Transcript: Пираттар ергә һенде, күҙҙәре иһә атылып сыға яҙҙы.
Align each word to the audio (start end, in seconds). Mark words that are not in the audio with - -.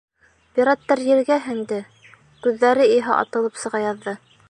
Пираттар 0.59 1.01
ергә 1.09 1.37
һенде, 1.49 1.79
күҙҙәре 2.47 2.91
иһә 2.97 3.19
атылып 3.27 3.65
сыға 3.67 3.87
яҙҙы. 3.89 4.21